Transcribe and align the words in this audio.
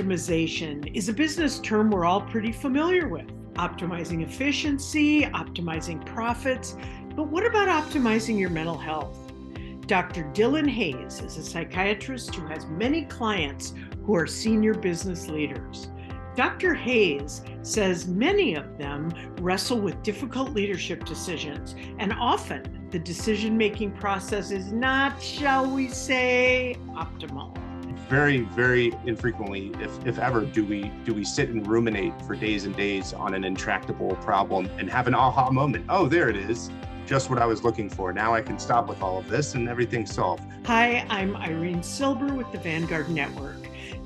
optimization 0.00 0.90
is 0.96 1.10
a 1.10 1.12
business 1.12 1.58
term 1.58 1.90
we're 1.90 2.06
all 2.06 2.22
pretty 2.22 2.52
familiar 2.52 3.06
with 3.06 3.26
optimizing 3.54 4.22
efficiency, 4.22 5.22
optimizing 5.22 6.04
profits. 6.06 6.74
But 7.14 7.24
what 7.24 7.44
about 7.44 7.68
optimizing 7.68 8.38
your 8.38 8.48
mental 8.48 8.78
health? 8.78 9.18
Dr. 9.86 10.22
Dillon 10.32 10.66
Hayes 10.68 11.20
is 11.20 11.36
a 11.36 11.42
psychiatrist 11.42 12.34
who 12.34 12.46
has 12.46 12.64
many 12.66 13.04
clients 13.04 13.74
who 14.04 14.14
are 14.14 14.26
senior 14.26 14.72
business 14.72 15.28
leaders. 15.28 15.88
Dr. 16.34 16.72
Hayes 16.72 17.42
says 17.60 18.06
many 18.06 18.54
of 18.54 18.78
them 18.78 19.12
wrestle 19.40 19.80
with 19.80 20.02
difficult 20.02 20.52
leadership 20.52 21.04
decisions, 21.04 21.74
and 21.98 22.14
often 22.14 22.88
the 22.90 22.98
decision 22.98 23.58
making 23.58 23.90
process 23.92 24.50
is 24.50 24.72
not, 24.72 25.20
shall 25.20 25.68
we 25.68 25.88
say, 25.88 26.78
optimal 26.92 27.59
very 28.10 28.40
very 28.40 28.92
infrequently 29.06 29.70
if, 29.80 30.04
if 30.04 30.18
ever 30.18 30.40
do 30.44 30.64
we 30.64 30.90
do 31.04 31.14
we 31.14 31.24
sit 31.24 31.48
and 31.48 31.64
ruminate 31.68 32.12
for 32.22 32.34
days 32.34 32.64
and 32.64 32.74
days 32.76 33.12
on 33.12 33.34
an 33.34 33.44
intractable 33.44 34.16
problem 34.16 34.68
and 34.78 34.90
have 34.90 35.06
an 35.06 35.14
aha 35.14 35.48
moment. 35.50 35.86
Oh 35.88 36.08
there 36.08 36.28
it 36.28 36.36
is. 36.36 36.70
Just 37.06 37.30
what 37.30 37.38
i 37.38 37.46
was 37.46 37.62
looking 37.62 37.88
for. 37.88 38.12
Now 38.12 38.34
i 38.34 38.42
can 38.42 38.58
stop 38.58 38.88
with 38.88 39.00
all 39.00 39.18
of 39.18 39.28
this 39.28 39.54
and 39.54 39.68
everything's 39.68 40.12
solved. 40.12 40.42
Hi 40.66 41.06
i'm 41.08 41.36
irene 41.36 41.84
silber 41.84 42.34
with 42.34 42.50
the 42.50 42.58
vanguard 42.58 43.08
network. 43.08 43.56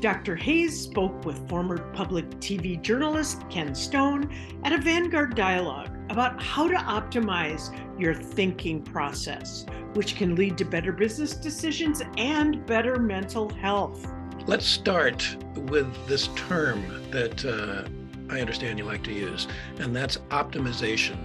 Dr. 0.02 0.36
Hayes 0.36 0.78
spoke 0.78 1.24
with 1.24 1.48
former 1.48 1.78
public 1.94 2.28
TV 2.32 2.80
journalist 2.82 3.48
Ken 3.48 3.74
Stone 3.74 4.30
at 4.64 4.72
a 4.72 4.78
Vanguard 4.78 5.34
dialogue 5.34 5.96
about 6.10 6.42
how 6.42 6.68
to 6.68 6.74
optimize 6.74 7.74
your 7.98 8.14
thinking 8.14 8.82
process, 8.82 9.66
which 9.94 10.16
can 10.16 10.34
lead 10.34 10.58
to 10.58 10.64
better 10.64 10.92
business 10.92 11.34
decisions 11.34 12.02
and 12.16 12.64
better 12.66 12.98
mental 12.98 13.48
health. 13.48 14.06
Let's 14.46 14.66
start 14.66 15.36
with 15.56 15.88
this 16.06 16.28
term 16.36 16.82
that 17.10 17.44
uh, 17.44 17.88
I 18.32 18.40
understand 18.40 18.78
you 18.78 18.84
like 18.84 19.02
to 19.04 19.12
use, 19.12 19.46
and 19.78 19.94
that's 19.94 20.18
optimization. 20.30 21.16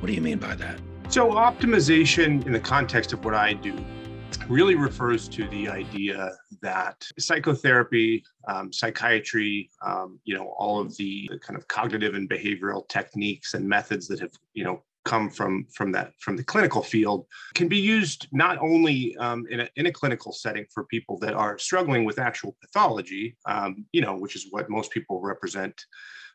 What 0.00 0.06
do 0.06 0.12
you 0.12 0.20
mean 0.20 0.38
by 0.38 0.54
that? 0.54 0.80
So, 1.08 1.32
optimization 1.32 2.46
in 2.46 2.52
the 2.52 2.60
context 2.60 3.12
of 3.12 3.24
what 3.24 3.34
I 3.34 3.52
do 3.52 3.76
really 4.48 4.74
refers 4.74 5.28
to 5.28 5.46
the 5.48 5.68
idea 5.68 6.30
that 6.62 7.06
psychotherapy, 7.18 8.24
um, 8.48 8.72
psychiatry, 8.72 9.70
um, 9.84 10.18
you 10.24 10.34
know, 10.34 10.54
all 10.58 10.80
of 10.80 10.96
the, 10.96 11.28
the 11.30 11.38
kind 11.38 11.58
of 11.58 11.68
cognitive 11.68 12.14
and 12.14 12.28
behavioral 12.28 12.86
techniques 12.88 13.54
and 13.54 13.68
methods 13.68 14.08
that 14.08 14.20
have, 14.20 14.32
you 14.54 14.64
know, 14.64 14.82
come 15.04 15.28
from 15.30 15.66
from 15.74 15.90
that 15.92 16.12
from 16.20 16.36
the 16.36 16.44
clinical 16.44 16.82
field 16.82 17.26
can 17.54 17.68
be 17.68 17.78
used 17.78 18.28
not 18.32 18.58
only 18.58 19.16
um, 19.16 19.46
in, 19.50 19.60
a, 19.60 19.68
in 19.76 19.86
a 19.86 19.92
clinical 19.92 20.32
setting 20.32 20.64
for 20.72 20.84
people 20.84 21.18
that 21.18 21.34
are 21.34 21.58
struggling 21.58 22.04
with 22.04 22.18
actual 22.18 22.56
pathology 22.60 23.36
um, 23.46 23.84
you 23.92 24.00
know 24.00 24.16
which 24.16 24.36
is 24.36 24.46
what 24.50 24.70
most 24.70 24.90
people 24.90 25.20
represent 25.20 25.74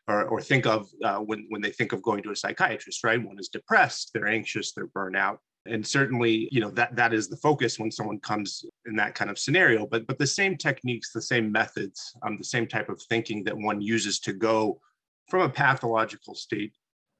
or, 0.06 0.24
or 0.24 0.40
think 0.40 0.66
of 0.66 0.88
uh, 1.04 1.18
when, 1.18 1.44
when 1.50 1.60
they 1.60 1.70
think 1.70 1.92
of 1.92 2.02
going 2.02 2.22
to 2.22 2.30
a 2.30 2.36
psychiatrist 2.36 3.04
right? 3.04 3.22
One 3.22 3.38
is 3.38 3.48
depressed 3.48 4.10
they're 4.12 4.26
anxious 4.26 4.72
they're 4.72 4.88
burnout 4.88 5.38
and 5.66 5.86
certainly 5.86 6.48
you 6.50 6.60
know 6.60 6.70
that 6.70 6.96
that 6.96 7.12
is 7.12 7.28
the 7.28 7.36
focus 7.36 7.78
when 7.78 7.90
someone 7.90 8.18
comes 8.20 8.64
in 8.86 8.96
that 8.96 9.14
kind 9.14 9.30
of 9.30 9.38
scenario. 9.38 9.86
But 9.86 10.06
but 10.06 10.18
the 10.18 10.26
same 10.26 10.56
techniques 10.56 11.12
the 11.12 11.22
same 11.22 11.52
methods 11.52 12.14
um, 12.22 12.36
the 12.38 12.44
same 12.44 12.66
type 12.66 12.88
of 12.88 13.02
thinking 13.08 13.44
that 13.44 13.56
one 13.56 13.80
uses 13.80 14.18
to 14.20 14.32
go 14.32 14.80
from 15.28 15.42
a 15.42 15.48
pathological 15.48 16.34
state 16.34 16.72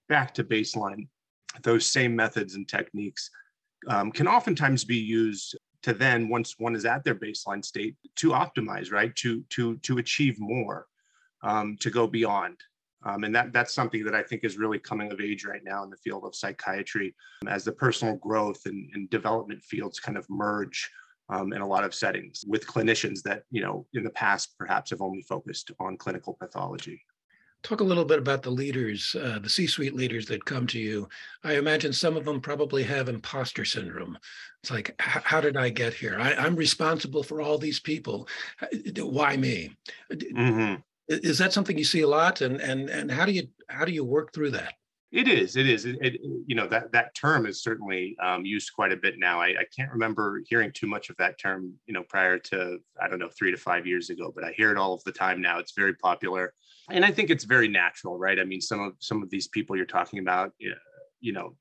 back 0.08 0.32
to 0.34 0.44
baseline 0.44 1.08
those 1.62 1.86
same 1.86 2.14
methods 2.14 2.54
and 2.54 2.68
techniques 2.68 3.30
um, 3.88 4.10
can 4.10 4.28
oftentimes 4.28 4.84
be 4.84 4.96
used 4.96 5.56
to 5.82 5.92
then 5.92 6.28
once 6.28 6.56
one 6.58 6.74
is 6.74 6.84
at 6.84 7.04
their 7.04 7.14
baseline 7.14 7.64
state 7.64 7.96
to 8.16 8.30
optimize 8.30 8.92
right 8.92 9.14
to 9.16 9.42
to 9.50 9.76
to 9.78 9.98
achieve 9.98 10.38
more 10.38 10.86
um, 11.42 11.76
to 11.80 11.90
go 11.90 12.06
beyond 12.06 12.56
um, 13.04 13.24
and 13.24 13.34
that, 13.34 13.52
that's 13.52 13.74
something 13.74 14.04
that 14.04 14.14
I 14.14 14.22
think 14.22 14.44
is 14.44 14.58
really 14.58 14.78
coming 14.78 15.12
of 15.12 15.20
age 15.20 15.44
right 15.44 15.62
now 15.64 15.84
in 15.84 15.90
the 15.90 15.96
field 15.96 16.24
of 16.24 16.34
psychiatry 16.34 17.14
as 17.46 17.64
the 17.64 17.72
personal 17.72 18.16
growth 18.16 18.66
and, 18.66 18.90
and 18.94 19.08
development 19.10 19.62
fields 19.62 20.00
kind 20.00 20.18
of 20.18 20.28
merge 20.28 20.90
um, 21.28 21.52
in 21.52 21.60
a 21.60 21.66
lot 21.66 21.84
of 21.84 21.94
settings 21.94 22.44
with 22.46 22.66
clinicians 22.66 23.22
that, 23.22 23.44
you 23.50 23.62
know, 23.62 23.86
in 23.94 24.02
the 24.02 24.10
past 24.10 24.56
perhaps 24.58 24.90
have 24.90 25.02
only 25.02 25.22
focused 25.22 25.70
on 25.78 25.96
clinical 25.96 26.34
pathology. 26.40 27.00
Talk 27.62 27.80
a 27.80 27.84
little 27.84 28.04
bit 28.04 28.20
about 28.20 28.42
the 28.42 28.50
leaders, 28.50 29.16
uh, 29.20 29.40
the 29.40 29.48
C 29.48 29.66
suite 29.66 29.94
leaders 29.94 30.26
that 30.26 30.44
come 30.44 30.66
to 30.68 30.78
you. 30.78 31.08
I 31.42 31.56
imagine 31.56 31.92
some 31.92 32.16
of 32.16 32.24
them 32.24 32.40
probably 32.40 32.84
have 32.84 33.08
imposter 33.08 33.64
syndrome. 33.64 34.16
It's 34.62 34.70
like, 34.70 34.94
how 35.00 35.40
did 35.40 35.56
I 35.56 35.68
get 35.68 35.92
here? 35.92 36.18
I, 36.20 36.46
am 36.46 36.54
responsible 36.54 37.22
for 37.22 37.40
all 37.40 37.58
these 37.58 37.80
people. 37.80 38.28
Why 38.96 39.36
me? 39.36 39.76
Mm-hmm. 40.12 40.80
Is 41.08 41.38
that 41.38 41.52
something 41.52 41.76
you 41.76 41.84
see 41.84 42.02
a 42.02 42.08
lot? 42.08 42.42
And 42.42 42.60
and 42.60 42.88
and 42.90 43.10
how 43.10 43.24
do 43.24 43.32
you 43.32 43.48
how 43.68 43.84
do 43.84 43.92
you 43.92 44.04
work 44.04 44.32
through 44.32 44.50
that? 44.52 44.74
It 45.10 45.26
is. 45.26 45.56
It 45.56 45.66
is. 45.66 45.86
It, 45.86 45.96
it, 46.02 46.20
you 46.46 46.54
know 46.54 46.66
that 46.68 46.92
that 46.92 47.14
term 47.14 47.46
is 47.46 47.62
certainly 47.62 48.14
um, 48.22 48.44
used 48.44 48.74
quite 48.74 48.92
a 48.92 48.96
bit 48.96 49.14
now. 49.18 49.40
I, 49.40 49.48
I, 49.48 49.64
can't 49.74 49.90
remember 49.90 50.42
hearing 50.46 50.70
too 50.70 50.86
much 50.86 51.08
of 51.08 51.16
that 51.16 51.38
term, 51.38 51.72
you 51.86 51.94
know, 51.94 52.02
prior 52.02 52.38
to 52.38 52.78
I 53.00 53.08
don't 53.08 53.18
know 53.18 53.30
three 53.30 53.50
to 53.50 53.56
five 53.56 53.86
years 53.86 54.10
ago, 54.10 54.30
but 54.34 54.44
I 54.44 54.52
hear 54.52 54.70
it 54.70 54.76
all 54.76 54.92
of 54.92 55.02
the 55.04 55.12
time 55.12 55.40
now. 55.40 55.58
It's 55.58 55.72
very 55.72 55.94
popular, 55.94 56.52
and 56.90 57.04
I 57.04 57.10
think 57.10 57.30
it's 57.30 57.44
very 57.44 57.68
natural, 57.68 58.18
right? 58.18 58.38
I 58.38 58.44
mean, 58.44 58.60
some 58.60 58.80
of 58.80 58.94
some 58.98 59.22
of 59.22 59.30
these 59.30 59.48
people 59.48 59.76
you're 59.76 59.86
talking 59.86 60.18
about, 60.18 60.52
you 61.20 61.32
know, 61.32 61.56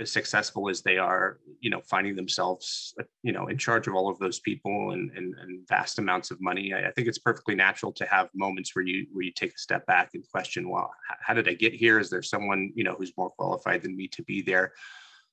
as 0.00 0.10
successful 0.10 0.68
as 0.68 0.82
they 0.82 0.96
are, 0.96 1.38
you 1.60 1.70
know, 1.70 1.80
finding 1.82 2.16
themselves, 2.16 2.94
you 3.22 3.32
know, 3.32 3.48
in 3.48 3.58
charge 3.58 3.86
of 3.86 3.94
all 3.94 4.08
of 4.08 4.18
those 4.18 4.40
people 4.40 4.92
and, 4.92 5.10
and, 5.16 5.34
and 5.38 5.68
vast 5.68 5.98
amounts 5.98 6.30
of 6.30 6.40
money, 6.40 6.72
I, 6.72 6.88
I, 6.88 6.92
think 6.92 7.08
it's 7.08 7.18
perfectly 7.18 7.54
natural 7.54 7.92
to 7.92 8.06
have 8.06 8.30
moments 8.34 8.74
where 8.74 8.84
you 8.84 9.06
where 9.12 9.24
you 9.24 9.32
take 9.32 9.54
a 9.54 9.58
step 9.58 9.84
back 9.86 10.10
and 10.14 10.24
question, 10.30 10.68
well, 10.68 10.90
how 11.20 11.34
did 11.34 11.48
I 11.48 11.54
get 11.54 11.74
here? 11.74 11.98
Is 11.98 12.08
there 12.08 12.22
someone, 12.22 12.72
you 12.74 12.84
know, 12.84 12.94
who's 12.94 13.12
more 13.16 13.30
qualified 13.30 13.82
than 13.82 13.96
me 13.96 14.08
to 14.08 14.22
be 14.22 14.40
there? 14.40 14.72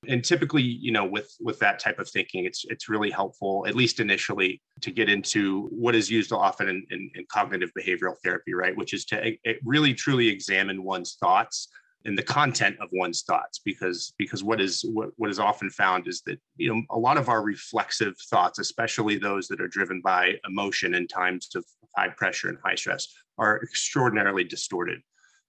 And 0.08 0.24
typically, 0.24 0.62
you 0.62 0.92
know, 0.92 1.04
with 1.04 1.36
with 1.40 1.58
that 1.58 1.78
type 1.78 1.98
of 1.98 2.08
thinking, 2.08 2.46
it's 2.46 2.64
it's 2.68 2.88
really 2.88 3.10
helpful, 3.10 3.66
at 3.68 3.74
least 3.74 4.00
initially, 4.00 4.62
to 4.80 4.90
get 4.90 5.10
into 5.10 5.68
what 5.72 5.94
is 5.94 6.10
used 6.10 6.32
often 6.32 6.68
in, 6.70 6.86
in, 6.90 7.10
in 7.14 7.26
cognitive 7.30 7.70
behavioral 7.78 8.16
therapy, 8.24 8.54
right? 8.54 8.74
Which 8.76 8.94
is 8.94 9.04
to 9.06 9.22
eh, 9.22 9.32
eh, 9.44 9.54
really 9.62 9.92
truly 9.92 10.28
examine 10.28 10.82
one's 10.84 11.16
thoughts 11.20 11.68
and 12.04 12.16
the 12.16 12.22
content 12.22 12.76
of 12.80 12.88
one's 12.92 13.22
thoughts 13.22 13.60
because 13.64 14.14
because 14.18 14.42
what 14.42 14.60
is 14.60 14.84
what, 14.92 15.10
what 15.16 15.30
is 15.30 15.38
often 15.38 15.70
found 15.70 16.08
is 16.08 16.22
that 16.22 16.38
you 16.56 16.72
know 16.72 16.82
a 16.90 16.98
lot 16.98 17.18
of 17.18 17.28
our 17.28 17.42
reflexive 17.42 18.14
thoughts 18.30 18.58
especially 18.58 19.18
those 19.18 19.48
that 19.48 19.60
are 19.60 19.68
driven 19.68 20.00
by 20.00 20.34
emotion 20.48 20.94
in 20.94 21.06
times 21.06 21.48
of 21.54 21.64
high 21.96 22.08
pressure 22.08 22.48
and 22.48 22.58
high 22.64 22.74
stress 22.74 23.08
are 23.38 23.62
extraordinarily 23.62 24.44
distorted 24.44 25.00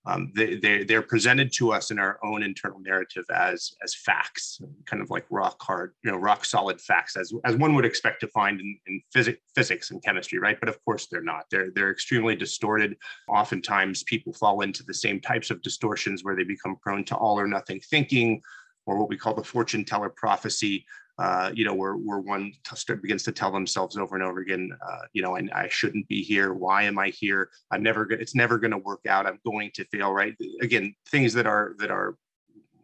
um, 0.06 0.32
they, 0.36 0.56
they, 0.56 0.84
they're 0.84 1.04
presented 1.04 1.54
to 1.54 1.72
us 1.72 1.92
in 1.92 2.00
our 2.00 2.20
own 2.24 2.42
internal 2.42 2.80
narrative 2.80 3.26
as 3.32 3.74
as 3.84 3.94
facts, 3.94 4.60
kind 4.88 5.02
of 5.02 5.12
like 5.12 5.26
rock 5.30 5.62
hard, 5.62 5.94
you 6.04 6.10
know, 6.10 6.18
rock 6.18 6.44
solid 6.44 6.82
facts, 6.82 7.16
as 7.16 7.32
as 7.46 7.56
one 7.56 7.76
would 7.76 7.86
expect 7.86 8.20
to 8.22 8.28
find 8.30 8.60
in, 8.60 8.80
in 8.88 9.02
physics, 9.14 9.40
physics 9.54 9.92
and 9.92 10.04
chemistry, 10.04 10.40
right? 10.40 10.60
But 10.60 10.70
of 10.70 10.84
course, 10.86 11.06
they're 11.06 11.22
not. 11.22 11.46
They're 11.52 11.70
they're 11.76 11.92
extremely 11.92 12.36
distorted. 12.36 12.98
Oftentimes, 13.28 14.04
people 14.04 14.34
fall 14.34 14.62
into 14.62 14.84
the 14.84 14.94
same 14.94 15.20
types 15.20 15.52
of 15.52 15.62
distortions 15.62 16.24
where 16.24 16.36
they 16.36 16.44
become 16.44 16.78
prone 16.82 17.04
to 17.06 17.16
all 17.16 17.40
or 17.40 17.46
nothing 17.46 17.80
thinking, 17.82 18.42
or 18.88 18.98
what 18.98 19.10
we 19.10 19.18
call 19.18 19.36
the 19.36 19.44
fortune 19.44 19.86
teller 19.86 20.10
prophecy, 20.10 20.84
uh, 21.20 21.52
you 21.54 21.66
know, 21.66 21.74
where, 21.74 21.94
where 21.94 22.20
one 22.20 22.52
t- 22.64 22.96
begins 22.96 23.24
to 23.24 23.32
tell 23.32 23.52
themselves 23.52 23.98
over 23.98 24.16
and 24.16 24.24
over 24.24 24.40
again, 24.40 24.72
uh, 24.86 25.02
you 25.14 25.22
know, 25.22 25.36
I, 25.36 25.48
I 25.54 25.68
shouldn't 25.70 26.08
be 26.08 26.24
here. 26.24 26.54
Why 26.54 26.84
am 26.84 26.98
I 26.98 27.10
here? 27.10 27.50
I'm 27.72 27.84
never 27.84 28.06
going. 28.06 28.22
It's 28.22 28.36
never 28.36 28.58
going 28.58 28.72
to 28.72 28.78
work 28.78 29.06
out. 29.08 29.28
I'm 29.28 29.40
going 29.46 29.72
to 29.76 29.86
fail. 29.86 30.12
Right? 30.12 30.36
Again, 30.62 30.96
things 31.10 31.34
that 31.34 31.46
are 31.46 31.76
that 31.80 31.92
are 31.92 32.16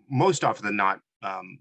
most 0.10 0.44
often 0.44 0.66
than 0.66 0.76
not 0.76 1.00
um, 1.24 1.60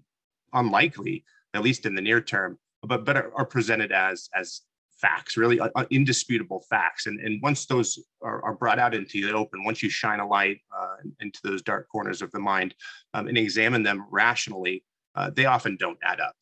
unlikely, 0.53 1.23
at 1.53 1.63
least 1.63 1.85
in 1.85 1.95
the 1.95 2.01
near 2.01 2.21
term, 2.21 2.57
but 2.83 3.05
but 3.05 3.17
are, 3.17 3.31
are 3.35 3.45
presented 3.45 3.91
as 3.91 4.29
as 4.35 4.61
facts, 4.99 5.37
really 5.37 5.59
uh, 5.59 5.69
indisputable 5.89 6.63
facts. 6.69 7.07
And 7.07 7.19
and 7.21 7.41
once 7.41 7.65
those 7.65 7.99
are, 8.21 8.43
are, 8.43 8.55
brought 8.55 8.79
out 8.79 8.93
into 8.93 9.25
the 9.25 9.33
open, 9.33 9.63
once 9.63 9.81
you 9.81 9.89
shine 9.89 10.19
a 10.19 10.27
light 10.27 10.59
uh, 10.75 10.97
into 11.19 11.39
those 11.43 11.61
dark 11.61 11.87
corners 11.89 12.21
of 12.21 12.31
the 12.31 12.39
mind 12.39 12.75
um, 13.13 13.27
and 13.27 13.37
examine 13.37 13.83
them 13.83 14.05
rationally, 14.11 14.83
uh, 15.15 15.29
they 15.29 15.45
often 15.45 15.77
don't 15.77 15.99
add 16.03 16.19
up 16.19 16.35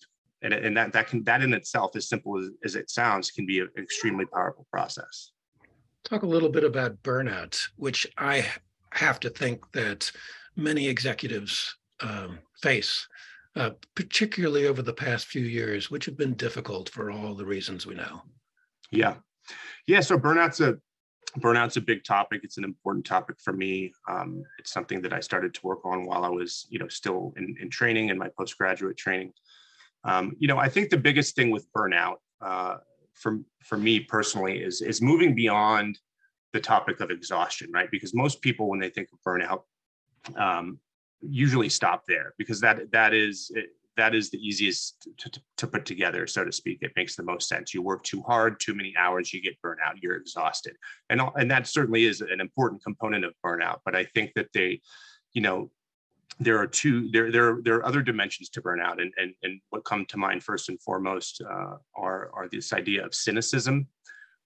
and, 0.46 0.54
and 0.54 0.78
that 0.78 0.94
that 0.94 1.08
can 1.08 1.24
that 1.24 1.42
in 1.42 1.54
itself 1.54 1.96
as 1.96 2.08
simple 2.08 2.38
as, 2.38 2.50
as 2.64 2.76
it 2.76 2.90
sounds 2.90 3.32
can 3.32 3.46
be 3.46 3.60
an 3.60 3.70
extremely 3.78 4.26
powerful 4.26 4.66
process. 4.72 5.32
Talk 6.04 6.22
a 6.22 6.28
little 6.28 6.50
bit 6.50 6.64
about 6.64 7.02
burnout 7.02 7.60
which 7.78 8.08
i 8.18 8.46
have 8.92 9.20
to 9.20 9.30
think 9.30 9.70
that 9.74 10.12
many 10.56 10.88
executives 10.88 11.76
um, 12.02 12.40
face 12.62 13.08
uh, 13.56 13.72
particularly 13.96 14.68
over 14.68 14.82
the 14.82 14.94
past 14.94 15.28
few 15.28 15.44
years 15.44 15.90
which 15.90 16.06
have 16.06 16.18
been 16.18 16.34
difficult 16.36 16.90
for 16.90 17.10
all 17.10 17.34
the 17.34 17.46
reasons 17.46 17.86
we 17.86 17.96
know. 17.96 18.22
Yeah. 18.92 19.16
Yeah 19.88 20.02
so 20.02 20.18
burnout's 20.18 20.60
a 20.60 20.76
burnout's 21.40 21.76
a 21.76 21.82
big 21.82 22.04
topic. 22.06 22.42
It's 22.44 22.58
an 22.58 22.64
important 22.64 23.06
topic 23.06 23.36
for 23.44 23.52
me. 23.52 23.92
Um, 24.08 24.44
it's 24.60 24.72
something 24.72 25.02
that 25.02 25.14
i 25.14 25.20
started 25.20 25.54
to 25.56 25.68
work 25.68 25.86
on 25.86 26.06
while 26.06 26.24
i 26.24 26.30
was 26.30 26.68
you 26.70 26.80
know 26.80 26.88
still 26.88 27.34
in, 27.38 27.56
in 27.60 27.70
training 27.70 28.10
in 28.10 28.18
my 28.18 28.30
postgraduate 28.38 28.98
training 28.98 29.34
um, 30.06 30.36
you 30.40 30.48
know, 30.48 30.58
I 30.58 30.70
think 30.70 30.90
the 30.90 30.98
biggest 30.98 31.36
thing 31.36 31.52
with 31.52 31.68
burnout 31.74 32.16
uh, 32.42 32.78
for, 33.14 33.40
for 33.64 33.78
me 33.78 34.00
personally 34.00 34.60
is, 34.60 34.82
is 34.82 35.02
moving 35.02 35.36
beyond 35.36 36.00
the 36.54 36.60
topic 36.60 37.02
of 37.02 37.12
exhaustion, 37.12 37.70
right? 37.74 37.90
Because 37.92 38.14
most 38.14 38.42
people, 38.42 38.70
when 38.70 38.80
they 38.80 38.90
think 38.90 39.10
of 39.12 39.20
burnout, 39.28 39.64
um, 40.38 40.80
usually 41.22 41.70
stop 41.70 42.04
there 42.08 42.34
because 42.38 42.62
that 42.62 42.92
that 42.92 43.14
is 43.14 43.52
that 43.98 44.14
is 44.14 44.30
the 44.30 44.38
easiest 44.38 45.08
to, 45.18 45.30
to, 45.30 45.42
to, 45.56 45.68
put 45.68 45.86
together, 45.86 46.28
so 46.28 46.44
to 46.44 46.52
speak. 46.52 46.80
It 46.82 46.92
makes 46.98 47.16
the 47.16 47.24
most 47.24 47.48
sense. 47.48 47.74
You 47.74 47.82
work 47.82 48.04
too 48.04 48.22
hard, 48.24 48.60
too 48.60 48.76
many 48.76 48.94
hours, 49.00 49.34
you 49.34 49.42
get 49.42 49.56
burnout, 49.66 50.02
you're 50.02 50.18
exhausted, 50.18 50.76
and 51.10 51.22
and 51.36 51.50
that 51.52 51.68
certainly 51.68 52.06
is 52.06 52.22
an 52.22 52.42
important 52.42 52.84
component 52.84 53.26
of 53.26 53.34
burnout. 53.46 53.80
But 53.86 53.96
I 53.96 54.06
think 54.06 54.34
that 54.36 54.48
they, 54.54 54.82
you 55.34 55.42
know, 55.42 55.72
there 56.40 56.58
are 56.58 56.68
two 56.68 57.10
there 57.12 57.32
there 57.32 57.60
there 57.64 57.76
are 57.76 57.86
other 57.86 58.02
dimensions 58.02 58.50
to 58.50 58.62
burnout, 58.62 59.02
and 59.02 59.14
and 59.18 59.34
and 59.44 59.62
what 59.70 59.86
come 59.86 60.06
to 60.08 60.18
mind 60.18 60.44
first 60.44 60.70
and 60.70 60.82
foremost 60.82 61.42
uh, 61.42 61.76
are 61.96 62.30
are 62.34 62.48
this 62.52 62.74
idea 62.74 63.06
of 63.06 63.16
cynicism 63.16 63.88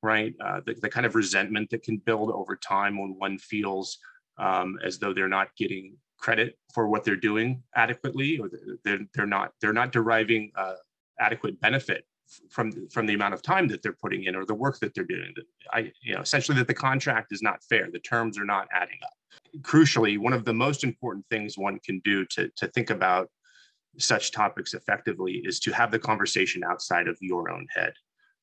right? 0.02 0.34
Uh, 0.44 0.62
the, 0.66 0.74
the 0.76 0.90
kind 0.90 1.06
of 1.06 1.16
resentment 1.16 1.70
that 1.70 1.84
can 1.84 1.98
build 1.98 2.32
over 2.32 2.56
time 2.56 2.98
when 2.98 3.16
one 3.18 3.38
feels 3.38 3.98
um, 4.38 4.78
as 4.84 5.00
though 5.00 5.14
they're 5.14 5.28
not 5.28 5.50
getting 5.58 5.96
credit 6.18 6.58
for 6.74 6.88
what 6.88 7.04
they're 7.04 7.16
doing 7.16 7.62
adequately, 7.76 8.38
or 8.38 8.50
they're, 8.84 9.00
they're 9.14 9.26
not 9.26 9.52
they're 9.62 9.74
not 9.74 9.92
deriving 9.92 10.52
uh, 10.56 10.76
adequate 11.20 11.60
benefit 11.60 12.06
from 12.50 12.72
from 12.90 13.06
the 13.06 13.14
amount 13.14 13.34
of 13.34 13.42
time 13.42 13.68
that 13.68 13.82
they're 13.82 13.98
putting 14.02 14.26
in 14.26 14.36
or 14.36 14.46
the 14.46 14.54
work 14.54 14.80
that 14.80 14.94
they're 14.94 15.04
doing. 15.04 15.34
I 15.74 15.92
you 16.02 16.16
know 16.16 16.22
essentially 16.22 16.58
that 16.58 16.68
the 16.68 16.74
contract 16.74 17.32
is 17.32 17.42
not 17.42 17.64
fair, 17.64 17.90
the 17.92 18.00
terms 18.00 18.38
are 18.38 18.46
not 18.46 18.68
adding 18.74 19.00
up. 19.04 19.14
Crucially, 19.62 20.18
one 20.18 20.34
of 20.34 20.46
the 20.46 20.54
most 20.54 20.84
important 20.84 21.26
things 21.30 21.58
one 21.58 21.80
can 21.80 22.00
do 22.04 22.26
to 22.26 22.50
to 22.58 22.68
think 22.68 22.90
about 22.90 23.30
such 23.98 24.32
topics 24.32 24.74
effectively 24.74 25.42
is 25.44 25.60
to 25.60 25.72
have 25.72 25.92
the 25.92 26.00
conversation 26.00 26.64
outside 26.64 27.08
of 27.08 27.18
your 27.22 27.50
own 27.52 27.68
head 27.74 27.94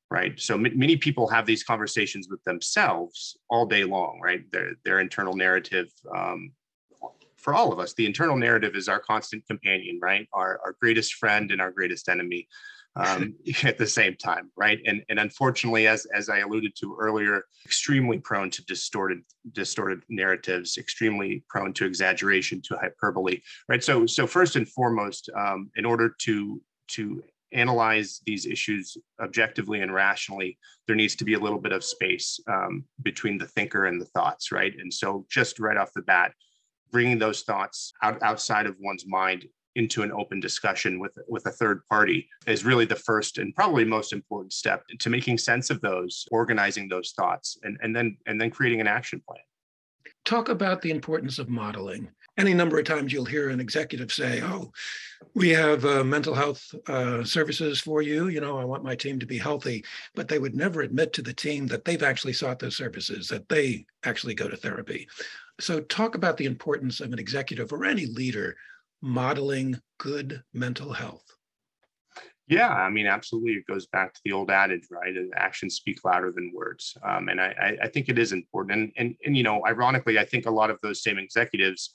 right? 0.09 0.39
So 0.39 0.55
m- 0.55 0.77
many 0.77 0.95
people 0.95 1.27
have 1.27 1.45
these 1.45 1.63
conversations 1.63 2.27
with 2.29 2.43
themselves 2.43 3.37
all 3.49 3.65
day 3.65 3.83
long 3.83 4.19
right? 4.23 4.49
Their, 4.51 4.73
their 4.85 4.99
internal 4.99 5.35
narrative 5.35 5.89
um, 6.15 6.51
for 7.35 7.53
all 7.53 7.71
of 7.71 7.79
us 7.79 7.93
the 7.93 8.05
internal 8.05 8.35
narrative 8.35 8.75
is 8.75 8.87
our 8.87 8.99
constant 8.99 9.45
companion 9.47 9.99
right? 10.01 10.27
Our, 10.33 10.59
our 10.63 10.75
greatest 10.79 11.15
friend 11.15 11.51
and 11.51 11.61
our 11.61 11.71
greatest 11.71 12.09
enemy 12.09 12.47
um, 12.97 13.35
at 13.63 13.77
the 13.77 13.87
same 13.87 14.15
time 14.15 14.51
right 14.55 14.79
and 14.85 15.03
and 15.09 15.19
unfortunately 15.19 15.87
as 15.87 16.05
as 16.13 16.29
i 16.29 16.39
alluded 16.39 16.73
to 16.75 16.97
earlier 16.99 17.43
extremely 17.65 18.19
prone 18.19 18.49
to 18.49 18.63
distorted 18.65 19.19
distorted 19.53 20.01
narratives 20.09 20.77
extremely 20.77 21.43
prone 21.49 21.73
to 21.73 21.85
exaggeration 21.85 22.61
to 22.61 22.75
hyperbole 22.77 23.39
right 23.69 23.83
so 23.83 24.05
so 24.05 24.27
first 24.27 24.55
and 24.55 24.67
foremost 24.69 25.29
um, 25.35 25.69
in 25.75 25.85
order 25.85 26.13
to 26.19 26.61
to 26.87 27.21
analyze 27.53 28.21
these 28.25 28.45
issues 28.45 28.97
objectively 29.21 29.81
and 29.81 29.93
rationally, 29.93 30.57
there 30.85 30.95
needs 30.95 31.15
to 31.15 31.25
be 31.25 31.33
a 31.33 31.39
little 31.39 31.59
bit 31.59 31.71
of 31.71 31.83
space 31.83 32.39
um, 32.47 32.83
between 33.03 33.37
the 33.37 33.47
thinker 33.47 33.85
and 33.85 34.01
the 34.01 34.05
thoughts, 34.05 34.51
right? 34.51 34.73
And 34.77 34.93
so, 34.93 35.25
just 35.29 35.59
right 35.59 35.77
off 35.77 35.93
the 35.93 36.01
bat, 36.01 36.33
bringing 36.91 37.17
those 37.17 37.43
thoughts 37.43 37.93
out, 38.03 38.21
outside 38.21 38.65
of 38.65 38.75
one's 38.79 39.05
mind 39.07 39.45
into 39.77 40.03
an 40.03 40.11
open 40.11 40.39
discussion 40.39 40.99
with 40.99 41.17
with 41.27 41.45
a 41.45 41.51
third 41.51 41.85
party 41.87 42.27
is 42.47 42.65
really 42.65 42.85
the 42.85 42.95
first 42.95 43.37
and 43.37 43.55
probably 43.55 43.85
most 43.85 44.11
important 44.11 44.51
step 44.51 44.83
to 44.99 45.09
making 45.09 45.37
sense 45.37 45.69
of 45.69 45.79
those 45.81 46.27
organizing 46.31 46.89
those 46.89 47.11
thoughts 47.11 47.57
and, 47.63 47.77
and 47.81 47.95
then 47.95 48.17
and 48.25 48.41
then 48.41 48.49
creating 48.49 48.81
an 48.81 48.87
action 48.87 49.21
plan 49.25 49.39
talk 50.27 50.49
about 50.49 50.81
the 50.81 50.91
importance 50.91 51.39
of 51.39 51.47
modeling. 51.47 52.09
Any 52.37 52.53
number 52.53 52.77
of 52.77 52.85
times 52.85 53.11
you'll 53.11 53.25
hear 53.25 53.49
an 53.49 53.61
executive 53.61 54.11
say, 54.11 54.41
Oh, 54.43 54.71
we 55.33 55.49
have 55.49 55.85
uh, 55.85 56.03
mental 56.03 56.35
health 56.35 56.63
uh, 56.87 57.23
services 57.23 57.79
for 57.79 58.01
you. 58.01 58.27
You 58.27 58.41
know, 58.41 58.59
I 58.59 58.65
want 58.65 58.83
my 58.83 58.95
team 58.95 59.19
to 59.19 59.25
be 59.25 59.37
healthy. 59.37 59.85
But 60.15 60.27
they 60.27 60.37
would 60.37 60.53
never 60.53 60.81
admit 60.81 61.13
to 61.13 61.21
the 61.21 61.33
team 61.33 61.65
that 61.67 61.85
they've 61.85 62.03
actually 62.03 62.33
sought 62.33 62.59
those 62.59 62.75
services, 62.75 63.29
that 63.29 63.47
they 63.47 63.85
actually 64.03 64.35
go 64.35 64.47
to 64.49 64.57
therapy. 64.57 65.07
So, 65.59 65.79
talk 65.79 66.13
about 66.13 66.37
the 66.37 66.45
importance 66.45 66.99
of 66.99 67.13
an 67.13 67.19
executive 67.19 67.71
or 67.71 67.85
any 67.85 68.05
leader 68.05 68.55
modeling 69.01 69.79
good 69.99 70.43
mental 70.53 70.93
health. 70.93 71.23
Yeah, 72.47 72.69
I 72.69 72.89
mean, 72.89 73.07
absolutely. 73.07 73.53
It 73.53 73.67
goes 73.67 73.87
back 73.87 74.13
to 74.13 74.21
the 74.23 74.31
old 74.31 74.49
adage, 74.49 74.87
right? 74.89 75.13
Actions 75.35 75.75
speak 75.75 75.99
louder 76.05 76.31
than 76.31 76.53
words, 76.55 76.97
um, 77.03 77.27
and 77.27 77.41
I, 77.41 77.77
I, 77.83 77.87
think 77.89 78.07
it 78.07 78.17
is 78.17 78.31
important. 78.31 78.79
And, 78.79 78.91
and 78.95 79.15
and 79.25 79.35
you 79.35 79.43
know, 79.43 79.65
ironically, 79.67 80.17
I 80.17 80.23
think 80.23 80.45
a 80.45 80.51
lot 80.51 80.69
of 80.69 80.79
those 80.81 81.03
same 81.03 81.17
executives 81.17 81.93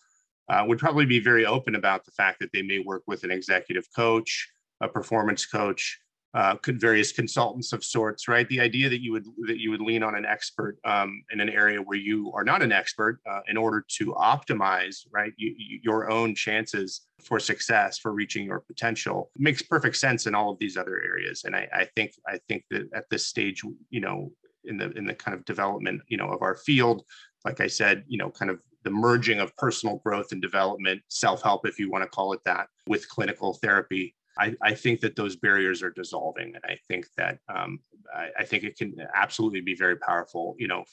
uh, 0.51 0.63
would 0.67 0.79
probably 0.79 1.07
be 1.07 1.21
very 1.21 1.47
open 1.47 1.75
about 1.75 2.05
the 2.05 2.11
fact 2.11 2.39
that 2.41 2.51
they 2.53 2.61
may 2.61 2.81
work 2.81 3.03
with 3.07 3.25
an 3.25 3.31
executive 3.31 3.87
coach, 3.97 4.51
a 4.83 4.89
performance 4.89 5.47
coach, 5.47 5.99
uh, 6.35 6.57
various 6.67 7.13
consultants 7.13 7.73
of 7.73 7.85
sorts, 7.85 8.27
right? 8.27 8.49
The 8.49 8.61
idea 8.61 8.89
that 8.89 9.03
you 9.03 9.13
would 9.13 9.27
that 9.47 9.59
you 9.59 9.71
would 9.71 9.83
lean 9.83 10.03
on 10.03 10.15
an 10.15 10.25
expert 10.25 10.79
um, 10.85 11.23
in 11.31 11.41
an 11.41 11.51
area 11.51 11.79
where 11.79 11.99
you 11.99 12.33
are 12.35 12.45
not 12.45 12.63
an 12.63 12.73
expert 12.73 13.21
uh, 13.31 13.41
in 13.49 13.59
order 13.59 13.85
to 13.99 14.15
optimize, 14.15 15.07
right, 15.11 15.33
you, 15.37 15.55
you, 15.59 15.81
your 15.83 16.11
own 16.11 16.35
chances 16.35 17.03
for 17.23 17.39
success 17.39 17.99
for 17.99 18.13
reaching 18.13 18.47
your 18.47 18.61
potential 18.61 19.31
makes 19.37 19.63
perfect 19.63 19.97
sense 19.97 20.27
in 20.27 20.35
all 20.35 20.51
of 20.51 20.59
these 20.59 20.77
other 20.77 21.03
areas. 21.05 21.45
And 21.45 21.55
I, 21.55 21.69
I 21.73 21.85
think 21.97 22.13
I 22.27 22.39
think 22.49 22.65
that 22.71 22.89
at 22.95 23.05
this 23.11 23.27
stage, 23.27 23.63
you 23.91 24.01
know, 24.01 24.33
in 24.65 24.79
the 24.79 24.91
in 24.93 25.05
the 25.05 25.15
kind 25.15 25.37
of 25.37 25.45
development, 25.45 26.01
you 26.09 26.17
know, 26.17 26.29
of 26.29 26.41
our 26.41 26.55
field, 26.55 27.05
like 27.45 27.61
I 27.61 27.67
said, 27.67 28.05
you 28.09 28.17
know, 28.17 28.31
kind 28.31 28.51
of 28.51 28.59
the 28.85 28.91
merging 28.91 29.39
of 29.39 29.55
personal 29.57 29.99
growth 29.99 30.33
and 30.33 30.41
development, 30.41 31.03
self 31.09 31.43
help, 31.43 31.67
if 31.67 31.79
you 31.79 31.91
want 31.91 32.05
to 32.05 32.09
call 32.09 32.33
it 32.33 32.41
that, 32.47 32.69
with 32.87 33.09
clinical 33.09 33.53
therapy 33.55 34.15
I, 34.39 34.55
I, 34.63 34.75
think 34.75 35.01
that 35.01 35.17
those 35.17 35.37
barriers 35.37 35.83
are 35.83 35.91
dissolving, 35.91 36.55
and 36.55 36.65
I 36.65 36.79
think 36.89 37.07
that 37.17 37.39
um, 37.55 37.81
I, 38.15 38.29
I, 38.41 38.45
think 38.45 38.65
it 38.65 38.77
can 38.77 38.95
absolutely 39.15 39.61
be 39.61 39.75
very 39.75 39.97
powerful. 39.97 40.55
You 40.59 40.69
know, 40.69 40.85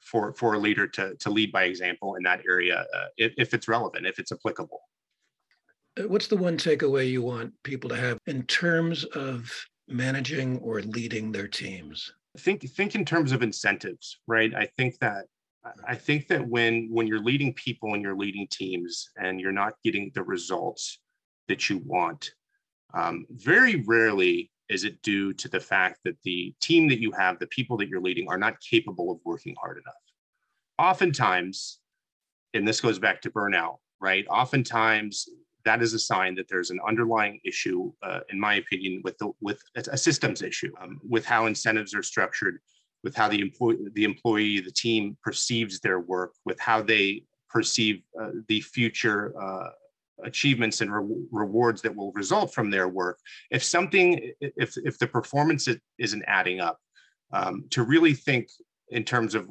for 0.00 0.32
for 0.34 0.54
a 0.54 0.58
leader 0.58 0.86
to 0.88 1.14
to 1.16 1.30
lead 1.30 1.52
by 1.52 1.64
example 1.64 2.14
in 2.16 2.22
that 2.24 2.42
area, 2.48 2.86
uh, 2.94 3.06
if, 3.16 3.32
if 3.36 3.54
it's 3.54 3.68
relevant, 3.68 4.06
if 4.06 4.18
it's 4.18 4.32
applicable. 4.32 4.80
Uh, 5.98 6.08
what's 6.08 6.28
the 6.28 6.36
one 6.36 6.56
takeaway 6.56 7.08
you 7.08 7.22
want 7.22 7.52
people 7.62 7.90
to 7.90 7.96
have 7.96 8.18
in 8.26 8.42
terms 8.44 9.04
of 9.04 9.50
managing 9.86 10.58
or 10.58 10.80
leading 10.82 11.32
their 11.32 11.48
teams? 11.48 12.12
Think 12.38 12.62
think 12.70 12.94
in 12.94 13.04
terms 13.04 13.32
of 13.32 13.42
incentives, 13.42 14.20
right? 14.26 14.54
I 14.54 14.66
think 14.76 14.98
that 15.00 15.26
I 15.86 15.94
think 15.94 16.28
that 16.28 16.46
when 16.46 16.88
when 16.90 17.06
you're 17.06 17.22
leading 17.22 17.52
people 17.54 17.94
and 17.94 18.02
you're 18.02 18.16
leading 18.16 18.46
teams 18.50 19.10
and 19.16 19.40
you're 19.40 19.52
not 19.52 19.74
getting 19.84 20.10
the 20.14 20.22
results 20.22 21.00
that 21.48 21.68
you 21.68 21.78
want, 21.84 22.30
um, 22.94 23.26
very 23.30 23.76
rarely 23.86 24.50
is 24.68 24.84
it 24.84 25.00
due 25.02 25.32
to 25.32 25.48
the 25.48 25.60
fact 25.60 26.00
that 26.04 26.16
the 26.24 26.54
team 26.60 26.88
that 26.88 27.00
you 27.00 27.10
have, 27.12 27.38
the 27.38 27.46
people 27.46 27.76
that 27.78 27.88
you're 27.88 28.00
leading, 28.00 28.28
are 28.28 28.38
not 28.38 28.60
capable 28.60 29.10
of 29.10 29.18
working 29.24 29.54
hard 29.60 29.78
enough. 29.78 29.94
Oftentimes, 30.78 31.80
and 32.54 32.68
this 32.68 32.80
goes 32.80 32.98
back 32.98 33.20
to 33.22 33.30
burnout, 33.30 33.76
right? 34.00 34.26
Oftentimes, 34.28 35.28
that 35.64 35.82
is 35.82 35.92
a 35.94 35.98
sign 35.98 36.34
that 36.36 36.48
there's 36.48 36.70
an 36.70 36.80
underlying 36.86 37.40
issue, 37.44 37.92
uh, 38.02 38.20
in 38.30 38.38
my 38.38 38.54
opinion, 38.54 39.00
with 39.04 39.18
the 39.18 39.30
with 39.40 39.60
a 39.76 39.98
systems 39.98 40.42
issue, 40.42 40.72
um, 40.80 41.00
with 41.06 41.24
how 41.24 41.46
incentives 41.46 41.94
are 41.94 42.02
structured, 42.02 42.58
with 43.02 43.14
how 43.14 43.28
the 43.28 43.40
employee, 43.40 43.78
the 43.94 44.04
employee, 44.04 44.60
the 44.60 44.70
team 44.70 45.16
perceives 45.22 45.80
their 45.80 46.00
work, 46.00 46.32
with 46.44 46.58
how 46.60 46.80
they 46.80 47.22
perceive 47.48 48.02
uh, 48.20 48.30
the 48.48 48.60
future 48.60 49.34
uh, 49.40 49.70
achievements 50.24 50.80
and 50.80 50.92
re- 50.92 51.24
rewards 51.30 51.82
that 51.82 51.94
will 51.94 52.12
result 52.12 52.52
from 52.52 52.70
their 52.70 52.88
work. 52.88 53.18
If 53.50 53.62
something 53.62 54.32
if 54.40 54.74
if 54.76 54.98
the 54.98 55.06
performance 55.06 55.68
isn't 55.98 56.24
adding 56.26 56.60
up 56.60 56.78
um, 57.32 57.64
to 57.70 57.82
really 57.82 58.14
think 58.14 58.48
in 58.90 59.04
terms 59.04 59.34
of 59.34 59.48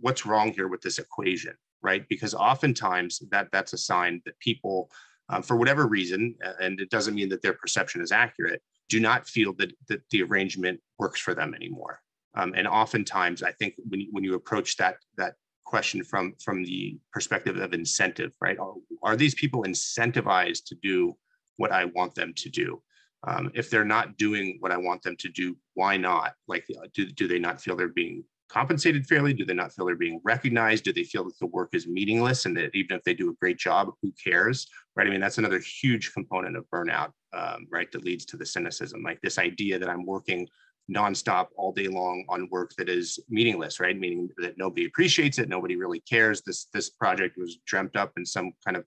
what's 0.00 0.26
wrong 0.26 0.52
here 0.52 0.68
with 0.68 0.80
this 0.80 0.98
equation 0.98 1.54
right? 1.82 2.08
Because 2.08 2.34
oftentimes 2.34 3.22
that 3.30 3.48
that's 3.52 3.72
a 3.72 3.78
sign 3.78 4.20
that 4.24 4.38
people 4.40 4.90
um, 5.28 5.42
for 5.42 5.56
whatever 5.56 5.86
reason 5.86 6.34
and 6.60 6.80
it 6.80 6.90
doesn't 6.90 7.14
mean 7.14 7.28
that 7.28 7.42
their 7.42 7.52
perception 7.52 8.00
is 8.00 8.12
accurate 8.12 8.62
do 8.88 9.00
not 9.00 9.26
feel 9.28 9.52
that 9.54 9.72
that 9.88 10.00
the 10.10 10.22
arrangement 10.22 10.80
works 10.98 11.20
for 11.20 11.34
them 11.34 11.54
anymore. 11.54 12.00
Um, 12.34 12.52
and 12.56 12.66
oftentimes 12.68 13.42
i 13.42 13.52
think 13.52 13.74
when 13.88 14.00
you, 14.00 14.08
when 14.10 14.24
you 14.24 14.34
approach 14.34 14.76
that 14.76 14.96
that 15.16 15.34
question 15.66 16.02
from 16.02 16.34
from 16.42 16.64
the 16.64 16.98
perspective 17.12 17.56
of 17.58 17.74
incentive 17.74 18.32
right? 18.40 18.58
Are, 18.58 18.74
are 19.02 19.16
these 19.16 19.34
people 19.34 19.64
incentivized 19.64 20.64
to 20.66 20.74
do 20.76 21.14
what 21.56 21.72
i 21.72 21.84
want 21.84 22.14
them 22.14 22.32
to 22.36 22.48
do? 22.48 22.82
Um, 23.26 23.50
if 23.54 23.68
they're 23.68 23.84
not 23.84 24.16
doing 24.16 24.56
what 24.60 24.72
i 24.72 24.76
want 24.76 25.02
them 25.02 25.16
to 25.18 25.28
do 25.28 25.56
why 25.74 25.96
not? 25.96 26.32
Like 26.48 26.66
do, 26.94 27.06
do 27.06 27.28
they 27.28 27.38
not 27.38 27.60
feel 27.60 27.76
they're 27.76 27.88
being 27.88 28.24
compensated 28.48 29.04
fairly? 29.06 29.34
Do 29.34 29.44
they 29.44 29.54
not 29.54 29.72
feel 29.72 29.86
they're 29.86 29.96
being 29.96 30.20
recognized? 30.24 30.84
Do 30.84 30.92
they 30.92 31.02
feel 31.02 31.24
that 31.24 31.38
the 31.40 31.46
work 31.46 31.70
is 31.72 31.88
meaningless 31.88 32.46
and 32.46 32.56
that 32.56 32.70
even 32.74 32.96
if 32.96 33.02
they 33.02 33.14
do 33.14 33.30
a 33.30 33.34
great 33.34 33.58
job 33.58 33.90
who 34.00 34.12
cares 34.22 34.68
right? 34.94 35.06
I 35.06 35.10
mean 35.10 35.20
that's 35.20 35.38
another 35.38 35.58
huge 35.58 36.12
component 36.12 36.56
of 36.56 36.64
burnout 36.72 37.10
um, 37.34 37.66
right 37.70 37.90
that 37.92 38.04
leads 38.04 38.24
to 38.26 38.36
the 38.36 38.46
cynicism. 38.46 39.02
Like 39.02 39.20
this 39.20 39.38
idea 39.38 39.78
that 39.78 39.90
i'm 39.90 40.06
working 40.06 40.48
nonstop 40.90 41.48
all 41.56 41.72
day 41.72 41.88
long 41.88 42.24
on 42.28 42.48
work 42.50 42.72
that 42.78 42.88
is 42.88 43.18
meaningless, 43.28 43.80
right? 43.80 43.98
Meaning 43.98 44.28
that 44.38 44.56
nobody 44.56 44.86
appreciates 44.86 45.38
it, 45.38 45.48
nobody 45.48 45.76
really 45.76 46.00
cares. 46.00 46.42
This 46.42 46.66
this 46.72 46.90
project 46.90 47.36
was 47.36 47.58
dreamt 47.66 47.96
up 47.96 48.12
in 48.16 48.24
some 48.24 48.52
kind 48.64 48.76
of 48.76 48.84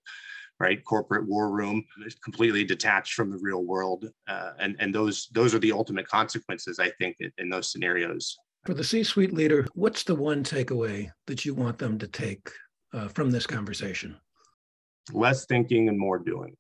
right 0.60 0.84
corporate 0.84 1.28
war 1.28 1.52
room, 1.52 1.86
completely 2.24 2.64
detached 2.64 3.14
from 3.14 3.30
the 3.32 3.40
real 3.42 3.64
world, 3.64 4.10
uh, 4.28 4.52
and 4.60 4.76
and 4.80 4.94
those 4.94 5.28
those 5.34 5.54
are 5.54 5.60
the 5.60 5.72
ultimate 5.72 6.08
consequences, 6.08 6.80
I 6.80 6.92
think, 7.00 7.18
in, 7.20 7.32
in 7.38 7.50
those 7.50 7.72
scenarios 7.72 8.38
For 8.66 8.74
the 8.74 8.84
C 8.84 9.04
suite 9.04 9.34
leader, 9.34 9.68
what's 9.74 10.04
the 10.04 10.16
one 10.16 10.44
takeaway 10.44 11.12
that 11.28 11.46
you 11.46 11.54
want 11.54 11.78
them 11.78 11.98
to 12.00 12.08
take 12.08 12.52
uh, 12.94 13.08
from 13.08 13.32
this 13.32 13.48
conversation? 13.48 14.18
Less 15.14 15.46
thinking 15.46 15.90
and 15.90 15.98
more 15.98 16.20
doing. 16.20 16.56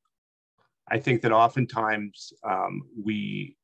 I 0.89 0.97
think 0.97 1.21
that 1.21 1.31
oftentimes 1.31 2.33
um, 2.43 2.83
we, 3.03 3.55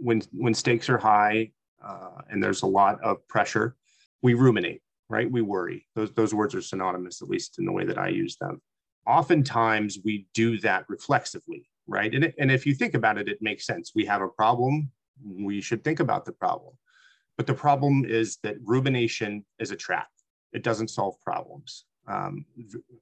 when 0.00 0.22
when 0.32 0.54
stakes 0.54 0.88
are 0.88 0.98
high 0.98 1.50
uh, 1.84 2.22
and 2.28 2.42
there's 2.42 2.62
a 2.62 2.66
lot 2.66 3.00
of 3.02 3.26
pressure, 3.28 3.76
we 4.22 4.34
ruminate, 4.34 4.82
right? 5.08 5.30
We 5.30 5.42
worry. 5.42 5.86
Those 5.94 6.12
those 6.12 6.34
words 6.34 6.54
are 6.54 6.62
synonymous, 6.62 7.22
at 7.22 7.28
least 7.28 7.58
in 7.58 7.64
the 7.64 7.72
way 7.72 7.84
that 7.84 7.98
I 7.98 8.08
use 8.08 8.36
them. 8.36 8.60
Oftentimes 9.06 9.98
we 10.04 10.26
do 10.34 10.58
that 10.60 10.84
reflexively, 10.88 11.68
right? 11.86 12.14
And 12.14 12.32
and 12.38 12.50
if 12.50 12.66
you 12.66 12.74
think 12.74 12.94
about 12.94 13.18
it, 13.18 13.28
it 13.28 13.38
makes 13.40 13.66
sense. 13.66 13.92
We 13.94 14.06
have 14.06 14.22
a 14.22 14.28
problem. 14.28 14.90
We 15.24 15.60
should 15.60 15.84
think 15.84 16.00
about 16.00 16.24
the 16.24 16.32
problem. 16.32 16.74
But 17.36 17.46
the 17.46 17.54
problem 17.54 18.04
is 18.04 18.38
that 18.42 18.56
rumination 18.62 19.44
is 19.58 19.70
a 19.70 19.76
trap. 19.76 20.08
It 20.52 20.62
doesn't 20.62 20.88
solve 20.88 21.14
problems 21.22 21.84
um, 22.10 22.44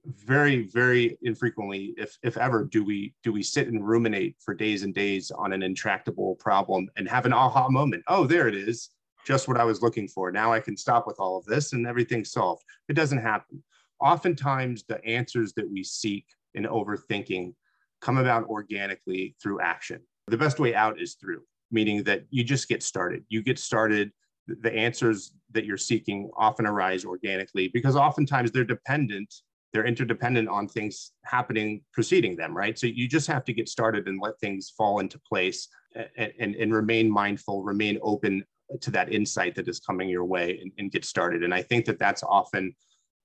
very 0.06 0.68
very 0.68 1.16
infrequently 1.22 1.94
if 1.96 2.18
if 2.22 2.36
ever 2.36 2.64
do 2.64 2.84
we 2.84 3.14
do 3.22 3.32
we 3.32 3.42
sit 3.42 3.68
and 3.68 3.86
ruminate 3.86 4.36
for 4.38 4.54
days 4.54 4.82
and 4.82 4.94
days 4.94 5.30
on 5.30 5.52
an 5.52 5.62
intractable 5.62 6.34
problem 6.36 6.88
and 6.96 7.08
have 7.08 7.26
an 7.26 7.32
aha 7.32 7.68
moment. 7.68 8.04
Oh 8.08 8.26
there 8.26 8.48
it 8.48 8.54
is. 8.54 8.90
Just 9.26 9.48
what 9.48 9.58
i 9.58 9.64
was 9.64 9.82
looking 9.82 10.08
for. 10.08 10.30
Now 10.30 10.52
i 10.52 10.60
can 10.60 10.76
stop 10.76 11.06
with 11.06 11.18
all 11.18 11.38
of 11.38 11.44
this 11.46 11.72
and 11.72 11.86
everything's 11.86 12.32
solved. 12.32 12.62
It 12.88 12.94
doesn't 12.94 13.18
happen. 13.18 13.62
Oftentimes 14.00 14.84
the 14.88 15.04
answers 15.04 15.52
that 15.54 15.68
we 15.70 15.82
seek 15.82 16.26
in 16.54 16.64
overthinking 16.64 17.54
come 18.00 18.18
about 18.18 18.44
organically 18.44 19.34
through 19.42 19.60
action. 19.60 20.00
The 20.28 20.36
best 20.36 20.60
way 20.60 20.74
out 20.74 21.00
is 21.00 21.14
through 21.14 21.42
meaning 21.70 22.02
that 22.04 22.24
you 22.30 22.44
just 22.44 22.68
get 22.68 22.82
started. 22.82 23.24
You 23.28 23.42
get 23.42 23.58
started 23.58 24.12
the 24.60 24.72
answers 24.72 25.32
that 25.52 25.64
you're 25.64 25.76
seeking 25.76 26.30
often 26.36 26.66
arise 26.66 27.04
organically 27.04 27.68
because 27.68 27.96
oftentimes 27.96 28.50
they're 28.50 28.64
dependent 28.64 29.32
they're 29.72 29.84
interdependent 29.84 30.48
on 30.48 30.66
things 30.66 31.12
happening 31.24 31.82
preceding 31.92 32.36
them 32.36 32.56
right? 32.56 32.78
So 32.78 32.86
you 32.86 33.06
just 33.06 33.26
have 33.26 33.44
to 33.44 33.52
get 33.52 33.68
started 33.68 34.08
and 34.08 34.20
let 34.20 34.38
things 34.40 34.72
fall 34.76 35.00
into 35.00 35.18
place 35.20 35.68
and, 36.16 36.32
and, 36.38 36.54
and 36.54 36.72
remain 36.72 37.10
mindful 37.10 37.62
remain 37.62 37.98
open 38.02 38.44
to 38.80 38.90
that 38.90 39.12
insight 39.12 39.54
that 39.54 39.68
is 39.68 39.80
coming 39.80 40.08
your 40.08 40.24
way 40.24 40.58
and, 40.60 40.72
and 40.78 40.90
get 40.90 41.04
started. 41.04 41.42
And 41.42 41.54
i 41.54 41.62
think 41.62 41.84
that 41.86 41.98
that's 41.98 42.22
often 42.22 42.74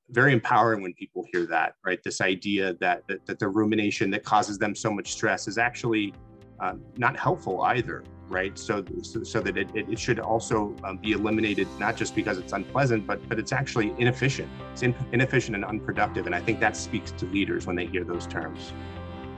very 0.10 0.34
empowering 0.34 0.82
when 0.82 0.94
people 0.94 1.25
hear 1.32 1.46
that 1.46 1.75
right? 1.86 2.00
This 2.03 2.20
idea 2.20 2.74
that 2.82 3.03
that, 3.08 3.25
that 3.25 3.39
the 3.39 3.48
rumination 3.48 4.10
that 4.12 4.24
causes 4.24 4.58
them 4.58 4.75
so 4.75 4.92
much 4.92 5.13
stress 5.13 5.48
is 5.48 5.58
actually 5.58 6.13
uh, 6.60 6.74
not 6.98 7.17
helpful 7.17 7.62
either 7.63 8.03
right? 8.29 8.57
So, 8.57 8.83
so, 9.01 9.24
so 9.24 9.39
that 9.41 9.57
it, 9.57 9.69
it 9.75 10.00
should 10.00 10.19
also 10.19 10.75
um, 10.83 10.98
be 10.98 11.12
eliminated, 11.12 11.67
not 11.79 11.95
just 11.95 12.15
because 12.15 12.38
it's 12.38 12.51
unpleasant, 12.51 13.05
but, 13.05 13.27
but 13.29 13.38
it's 13.39 13.51
actually 13.51 13.93
inefficient. 14.00 14.50
It's 14.72 14.81
in, 14.81 14.95
inefficient 15.12 15.55
and 15.55 15.63
unproductive. 15.63 16.25
And 16.25 16.33
I 16.33 16.41
think 16.41 16.60
that 16.60 16.75
speaks 16.75 17.12
to 17.12 17.25
leaders 17.27 17.67
when 17.67 17.75
they 17.75 17.86
hear 17.86 18.03
those 18.03 18.25
terms. 18.25 18.74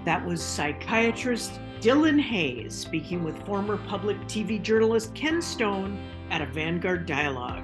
That 0.06 0.26
was 0.26 0.42
psychiatrist 0.42 1.60
Dillon 1.82 2.18
Hayes 2.18 2.74
speaking 2.74 3.24
with 3.24 3.44
former 3.46 3.78
public 3.78 4.18
TV 4.28 4.62
journalist 4.62 5.14
Ken 5.14 5.42
Stone 5.42 6.00
at 6.30 6.42
a 6.42 6.46
Vanguard 6.46 7.06
Dialogue. 7.06 7.64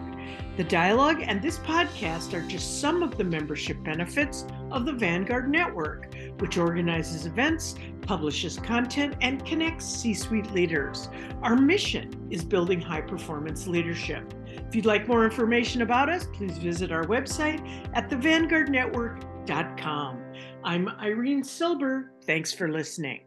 The 0.57 0.65
dialogue 0.65 1.23
and 1.25 1.41
this 1.41 1.59
podcast 1.59 2.33
are 2.33 2.45
just 2.45 2.81
some 2.81 3.03
of 3.03 3.17
the 3.17 3.23
membership 3.23 3.81
benefits 3.83 4.45
of 4.69 4.85
the 4.85 4.91
Vanguard 4.91 5.49
Network, 5.49 6.13
which 6.39 6.57
organizes 6.57 7.25
events, 7.25 7.75
publishes 8.01 8.59
content, 8.59 9.15
and 9.21 9.45
connects 9.45 9.85
C 9.85 10.13
suite 10.13 10.51
leaders. 10.51 11.07
Our 11.41 11.55
mission 11.55 12.27
is 12.29 12.43
building 12.43 12.81
high 12.81 12.99
performance 12.99 13.65
leadership. 13.65 14.33
If 14.45 14.75
you'd 14.75 14.85
like 14.85 15.07
more 15.07 15.23
information 15.23 15.83
about 15.83 16.09
us, 16.09 16.27
please 16.33 16.57
visit 16.57 16.91
our 16.91 17.05
website 17.05 17.65
at 17.93 18.09
thevanguardnetwork.com. 18.09 20.21
I'm 20.65 20.89
Irene 20.99 21.45
Silber. 21.45 22.11
Thanks 22.25 22.51
for 22.53 22.69
listening. 22.69 23.21